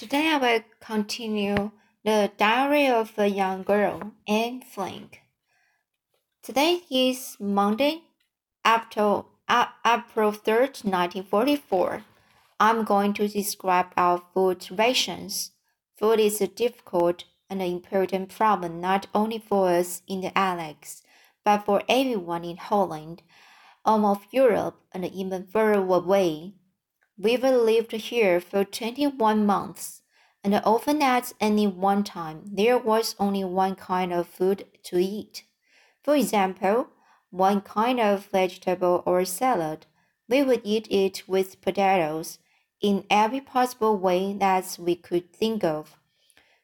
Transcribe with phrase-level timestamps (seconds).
[0.00, 1.72] Today I will continue
[2.04, 5.20] the diary of a young girl, Anne Frank.
[6.42, 8.04] Today is Monday,
[8.66, 12.02] April, April 3rd, 1944.
[12.58, 15.50] I'm going to describe our food rations.
[15.98, 21.02] Food is a difficult and important problem not only for us in the Allies,
[21.44, 23.20] but for everyone in Holland,
[23.84, 26.54] all of Europe, and even further away.
[27.22, 30.00] We've lived here for 21 months,
[30.42, 35.44] and often at any one time there was only one kind of food to eat.
[36.02, 36.88] For example,
[37.28, 39.84] one kind of vegetable or salad.
[40.30, 42.38] We would eat it with potatoes
[42.80, 45.98] in every possible way that we could think of.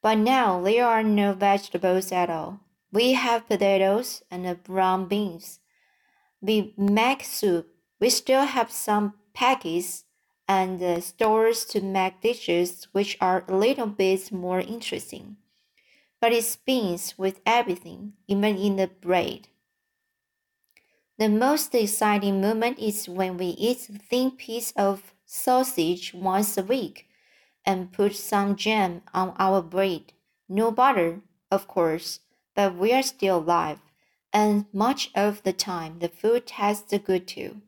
[0.00, 2.60] But now there are no vegetables at all.
[2.90, 5.60] We have potatoes and brown beans.
[6.40, 7.68] We make soup.
[8.00, 10.04] We still have some packets
[10.48, 15.36] and stores to make dishes which are a little bit more interesting.
[16.20, 19.48] But it spins with everything, even in the bread.
[21.18, 26.62] The most exciting moment is when we eat a thin piece of sausage once a
[26.62, 27.06] week
[27.66, 30.12] and put some jam on our bread.
[30.48, 32.20] No butter, of course,
[32.54, 33.80] but we are still alive,
[34.32, 37.62] and much of the time the food tastes good too.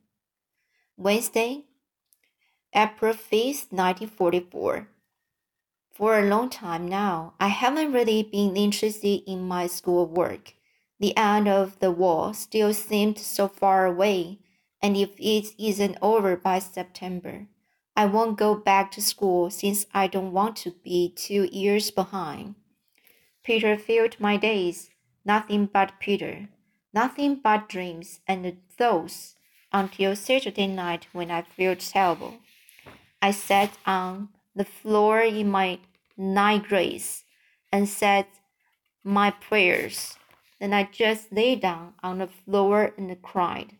[0.97, 1.64] Wednesday,
[2.72, 4.86] April 5th, 1944.
[5.92, 10.54] For a long time now, I haven't really been interested in my schoolwork.
[11.00, 14.38] The end of the war still seemed so far away,
[14.80, 17.48] and if it isn't over by September,
[17.96, 22.54] I won't go back to school since I don't want to be two years behind.
[23.42, 24.91] Peter filled my days,
[25.24, 26.48] nothing but Peter,
[26.94, 29.34] nothing but dreams and thoughts,
[29.72, 32.38] until Saturday night when I felt terrible.
[33.22, 35.80] I sat on the floor in my
[36.16, 37.24] night dress
[37.70, 38.26] and said
[39.04, 40.16] my prayers.
[40.58, 43.76] Then I just lay down on the floor and cried.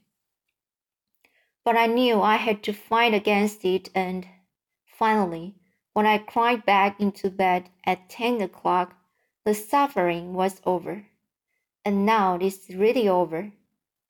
[1.65, 4.27] But I knew I had to fight against it, and
[4.87, 5.55] finally,
[5.93, 8.95] when I cried back into bed at 10 o'clock,
[9.45, 11.07] the suffering was over.
[11.85, 13.53] And now it is really over.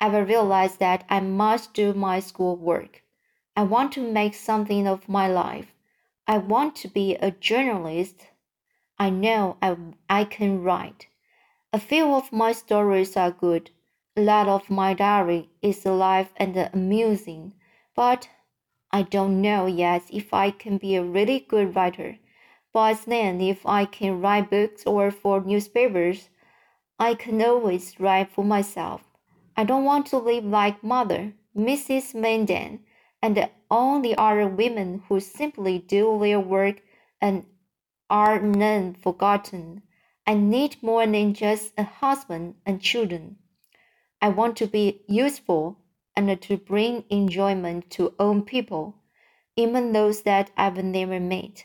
[0.01, 3.03] I will realize that I must do my school work.
[3.57, 5.75] I want to make something of my life.
[6.27, 8.29] I want to be a journalist.
[8.97, 9.77] I know I,
[10.09, 11.09] I can write.
[11.73, 13.71] A few of my stories are good.
[14.17, 17.55] A lot of my diary is alive and amusing,
[17.97, 18.29] but
[18.93, 22.19] I don't know yet if I can be a really good writer.
[22.73, 26.29] But then, if I can write books or for newspapers,
[27.01, 29.03] I can always write for myself.
[29.57, 32.13] I don't want to live like mother, Mrs.
[32.13, 32.81] Van Daan
[33.23, 36.83] and all the other women who simply do their work
[37.21, 37.47] and
[38.09, 39.83] are none forgotten.
[40.27, 43.37] I need more than just a husband and children.
[44.23, 45.79] I want to be useful
[46.17, 48.97] and to bring enjoyment to own people,
[49.57, 51.65] even those that I've never met.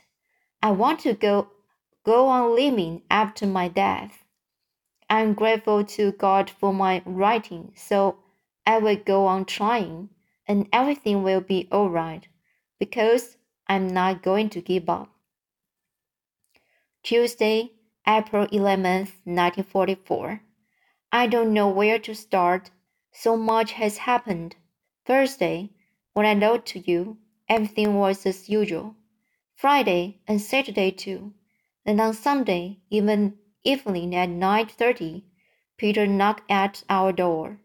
[0.61, 1.49] I want to go
[2.03, 4.23] go on living after my death.
[5.09, 8.19] I'm grateful to God for my writing, so
[8.65, 10.09] I will go on trying
[10.47, 12.27] and everything will be all right
[12.79, 15.09] because I'm not going to give up.
[17.03, 17.71] Tuesday,
[18.07, 20.41] April 11th, 1944.
[21.11, 22.71] I don't know where to start.
[23.11, 24.55] So much has happened.
[25.05, 25.71] Thursday,
[26.13, 27.17] when I wrote to you,
[27.47, 28.95] everything was as usual.
[29.55, 31.33] Friday and Saturday too.
[31.85, 35.23] And on Sunday, even evening at 9:30,
[35.77, 37.59] Peter knocked at our door.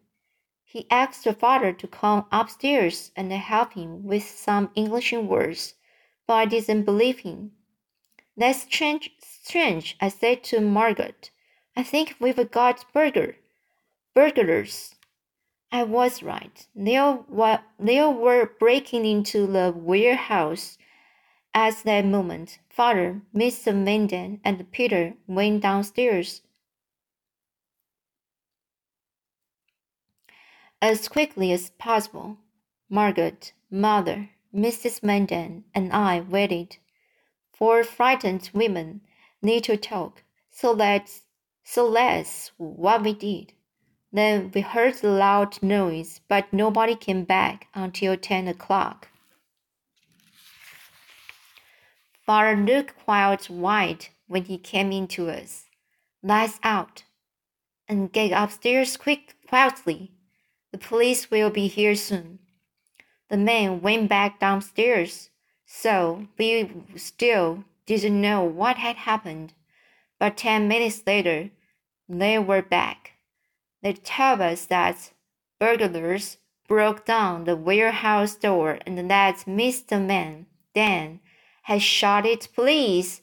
[0.73, 5.73] He asked the father to come upstairs and help him with some English words,
[6.25, 7.51] but I didn't believe him.
[8.37, 11.29] That's strange, strange, I said to Margaret.
[11.75, 13.35] I think we've got burger,
[14.13, 14.95] burglars.
[15.73, 16.65] I was right.
[16.73, 20.77] They were, they were breaking into the warehouse.
[21.53, 23.73] At that moment, Father, Mr.
[23.83, 26.43] Van Daan, and Peter went downstairs
[30.81, 32.37] As quickly as possible,
[32.89, 35.01] Margaret, mother, Mrs.
[35.01, 36.77] Van Daan, and I waited.
[37.53, 39.01] For frightened women
[39.43, 41.21] need to talk, so that's
[41.63, 43.53] so that's what we did.
[44.11, 49.07] Then we heard a loud noise, but nobody came back until ten o'clock.
[52.25, 55.65] Father looked quite white when he came in to us.
[56.23, 57.03] Lights out,
[57.87, 60.11] and get upstairs quick quietly.
[60.71, 62.39] The police will be here soon.
[63.29, 65.29] The man went back downstairs,
[65.65, 69.53] so we still didn't know what had happened,
[70.19, 71.49] but ten minutes later,
[72.07, 73.11] they were back.
[73.81, 75.11] They told us that
[75.59, 76.37] burglars
[76.67, 80.03] broke down the warehouse door and that Mr.
[80.05, 81.19] Man, Dan,
[81.63, 82.47] had shot it.
[82.55, 83.21] Please!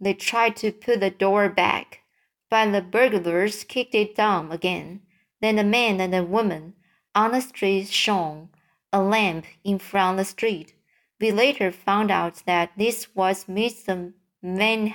[0.00, 2.00] They tried to put the door back,
[2.48, 5.00] but the burglars kicked it down again.
[5.40, 6.74] Then the man and the woman
[7.14, 8.48] on the street shone
[8.92, 10.74] a lamp in from the street.
[11.20, 14.12] We later found out that this was Mr.
[14.42, 14.94] Van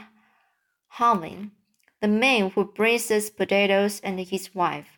[0.88, 1.52] Hamlin,
[2.02, 4.98] the man who brings us potatoes, and his wife.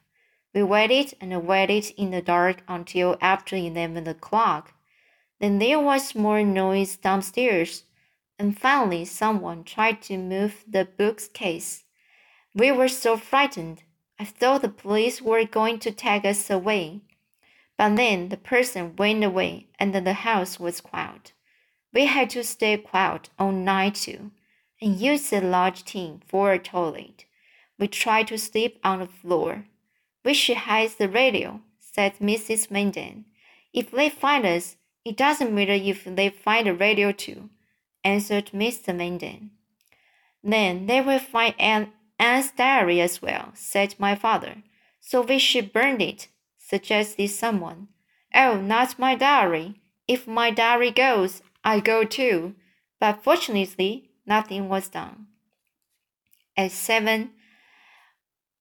[0.54, 4.74] We waited and waited in the dark until after eleven o'clock.
[5.40, 7.84] Then there was more noise downstairs,
[8.40, 11.84] and finally someone tried to move the bookcase.
[12.54, 13.84] We were so frightened.
[14.18, 17.02] I thought the police were going to take us away.
[17.78, 21.34] But then the person went away and the house was quiet.
[21.94, 24.32] We had to stay quiet all night too,
[24.82, 27.26] and use a large tin for a toilet.
[27.78, 29.66] We tried to sleep on the floor.
[30.24, 32.68] We should hide the radio, said Mrs.
[32.68, 33.26] Van Daan.
[33.74, 37.50] If they find us, it doesn't matter if they find the radio too,
[38.04, 38.98] answered Mr.
[38.98, 39.52] Van Daan.
[40.44, 41.56] Then they will find
[42.18, 44.64] Anne, Anne's diary as well, said my father.
[45.00, 46.28] So we should burn it,
[46.58, 47.90] suggested someone.
[48.34, 49.82] Oh, not my diary.
[50.08, 52.56] If my diary goes, I go too.
[53.00, 55.28] But fortunately, nothing was done.
[56.58, 57.32] At seven,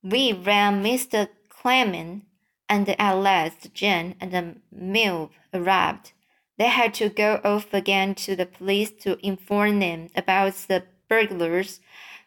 [0.03, 1.29] we ran Mr.
[1.49, 2.27] Kleiman,
[2.69, 6.12] and at last Jane and Miep arrived.
[6.59, 11.81] They had to go off again to the police to inform them about the burglars,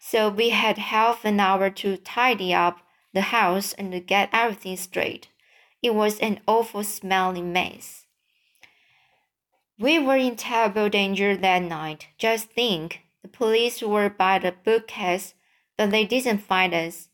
[0.09, 2.79] so we had half an hour to tidy up
[3.13, 5.27] the house and get everything straight.
[5.83, 8.05] It was an awful smelling mess.
[9.77, 12.07] We were in terrible danger that night.
[12.17, 15.33] Just think, the police were by the bookcase,
[15.77, 17.09] but they didn't find us.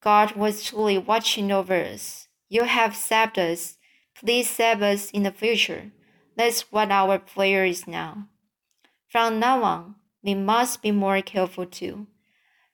[0.00, 2.28] God was truly watching over us.
[2.48, 3.76] You have saved us.
[4.18, 5.92] Please save us in the future.
[6.36, 8.28] That's what our prayer is now.
[9.10, 12.06] From now on, we must be more careful too.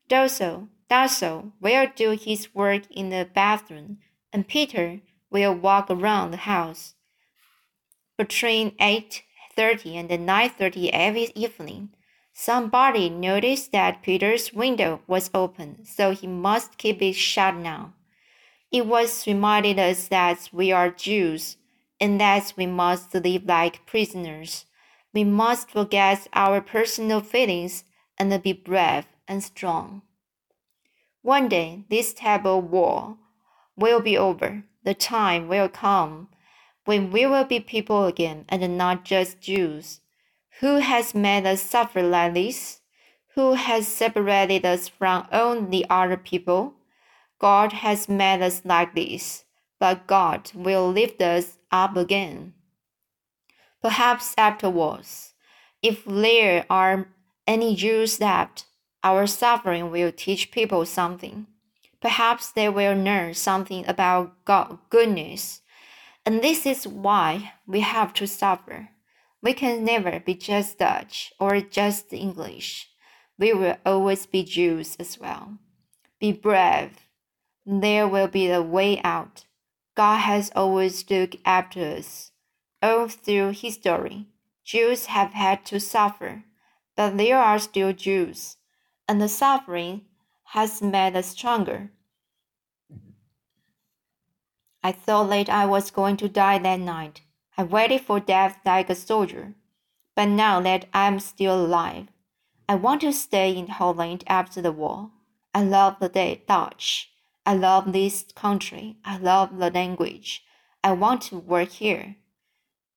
[0.09, 3.99] Dussel, Dussel will do his work in the bathroom,
[4.33, 5.01] and Peter
[5.31, 6.95] will walk around the house.
[8.17, 11.91] Between 8.30 and 9.30 every evening,
[12.39, 17.95] Somebody noticed that Peter's window was open, so he must keep it shut now.
[18.71, 21.57] It was reminded us that we are Jews
[21.99, 24.67] and that we must live like prisoners.
[25.15, 27.85] We must forget our personal feelings
[28.19, 30.03] and be brave and strong.
[31.23, 33.17] One day, this terrible war
[33.77, 34.63] will be over.
[34.85, 36.29] The time will come
[36.85, 40.01] when we will be people again and not just Jews.
[40.61, 42.81] Who has made us suffer like this?
[43.35, 46.75] Who has separated us from the other people?
[47.39, 49.45] God has made us like this,
[49.79, 52.55] but God will lift us up again.
[53.83, 55.35] Perhaps afterwards,
[55.83, 57.09] if there are
[57.47, 58.65] any Jews left,
[59.07, 61.47] our suffering will teach people something.
[62.01, 65.61] Perhaps they will learn something about God goodness.
[66.25, 68.89] And this is why we have to suffer.
[69.41, 72.91] We can never be just Dutch or just English.
[73.39, 75.59] We will always be Jews as well.
[76.19, 76.91] Be brave.
[77.65, 79.45] There will be a way out.
[79.95, 82.33] God has always looked after us.
[82.83, 84.27] All through history,
[84.65, 86.43] Jews have had to suffer,
[86.97, 88.57] but there are still Jews,
[89.09, 90.03] and the suffering
[90.45, 91.91] has made us stronger.
[94.83, 97.23] I thought that I was going to die that night.
[97.59, 99.55] I waited for death like a soldier,
[100.15, 102.07] but now that I am still alive,
[102.69, 105.11] I want to stay in Holland after the war.
[105.55, 106.09] I love the
[106.47, 107.11] Dutch.
[107.45, 108.97] I love this country.
[109.05, 110.45] I love the language.
[110.83, 112.17] I want to work here.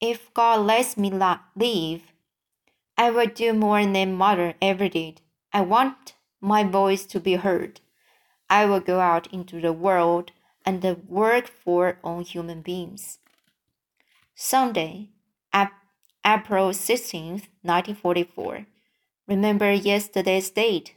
[0.01, 2.01] If God lets me live,
[2.97, 5.21] I will do more than mother ever did.
[5.51, 7.81] I want my voice to be heard.
[8.49, 10.31] I will go out into the world
[10.65, 13.19] and work for all human beings.
[14.35, 15.09] Sunday,
[16.25, 18.65] April 16th, 1944.
[19.27, 20.95] Remember yesterday's date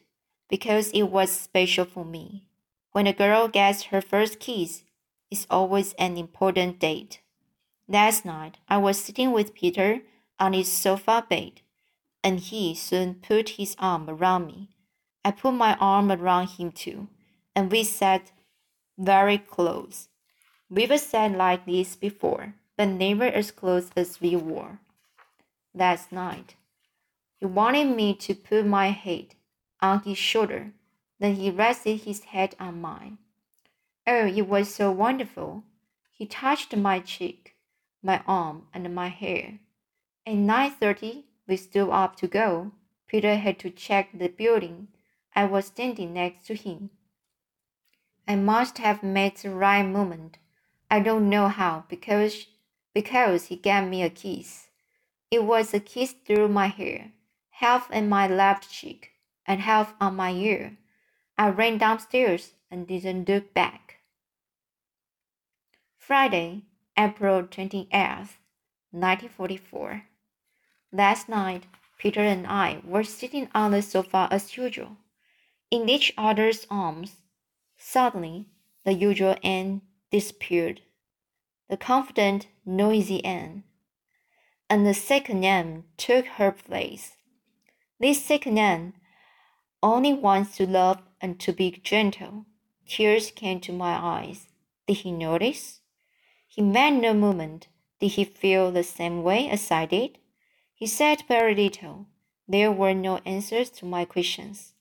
[0.48, 2.48] because it was special for me.
[2.90, 4.84] When a girl gets her first kiss,
[5.30, 7.20] it's always an important date.
[7.88, 10.00] Last night, I was sitting with Peter
[10.38, 11.62] on his sofa bed,
[12.22, 14.70] and he soon put his arm around me.
[15.24, 17.08] I put my arm around him too,
[17.54, 18.32] and we sat
[18.98, 20.08] very close.
[20.70, 24.78] We've sat like this before but never as close as we were
[25.74, 26.56] last night.
[27.38, 29.34] He wanted me to put my head
[29.80, 30.72] on his shoulder.
[31.18, 33.18] Then he rested his head on mine.
[34.06, 35.64] Oh, it was so wonderful.
[36.10, 37.54] He touched my cheek,
[38.02, 39.60] my arm, and my hair.
[40.26, 42.72] At 9.30, we stood up to go.
[43.06, 44.88] Peter had to check the building.
[45.34, 46.90] I was standing next to him.
[48.26, 50.38] I must have made the right movement.
[50.90, 52.46] I don't know how, because,
[52.94, 54.68] because he gave me a kiss.
[55.30, 57.12] It was a kiss through my hair,
[57.50, 59.12] half in my left cheek,
[59.46, 60.76] and half on my ear.
[61.38, 63.98] I ran downstairs and didn't look back.
[65.96, 66.62] Friday,
[66.96, 68.36] April 28th,
[68.90, 70.04] 1944.
[70.94, 71.64] Last night,
[71.96, 74.98] Peter and I were sitting on the sofa as usual,
[75.70, 77.16] in each other's arms.
[77.78, 78.48] Suddenly,
[78.84, 79.80] the usual Anne
[80.10, 80.82] disappeared.
[81.70, 83.64] The confident, noisy Anne.
[84.68, 87.16] And the second Anne took her place.
[87.98, 88.92] This second Anne
[89.82, 92.44] only wants to love and to be gentle.
[92.86, 94.48] Tears came to my eyes.
[94.86, 95.80] Did he notice?
[96.46, 97.68] He made no movement.
[97.98, 100.18] Did he feel the same way as I did?
[100.82, 102.06] He said very little.
[102.48, 104.74] There were no answers to my questions.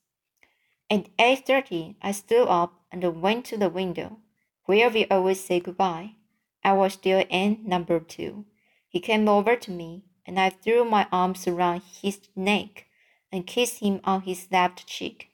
[0.90, 4.18] At 8.30, I stood up and went to the window,
[4.66, 6.16] where we always say goodbye.
[6.64, 8.46] I was still in number two.
[8.90, 12.88] He came over to me, and I threw my arms around his neck
[13.32, 15.30] and kissed him on his left cheek.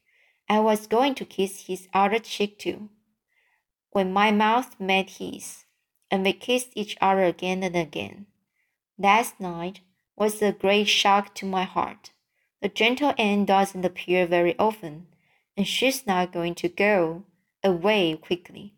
[0.49, 2.89] I was going to kiss his other cheek too.
[3.91, 5.63] When my mouth met his,
[6.11, 8.25] and we kissed each other again and again.
[8.97, 9.79] Last night
[10.17, 12.11] was a great shock to my heart.
[12.61, 15.07] The gentle Anne doesn't appear very often,
[15.55, 17.23] and she's not going to go
[17.63, 18.73] away quickly.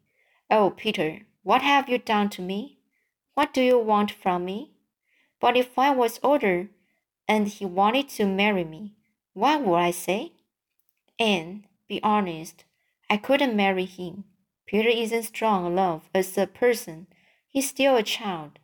[0.50, 2.80] Oh, Peter, what have you done to me?
[3.36, 4.72] What do you want from me?
[5.40, 6.70] But if I was older
[7.28, 8.96] and he wanted to marry me,
[9.34, 10.34] what would I say?
[11.18, 12.66] Anne, be honest.
[13.10, 14.26] I couldn't marry him.
[14.66, 17.08] Peter isn't strong enough as a person
[17.50, 18.60] He's still a child.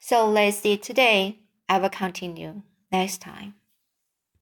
[0.00, 1.40] So let's see today.
[1.68, 2.62] I will continue
[2.92, 3.55] next time.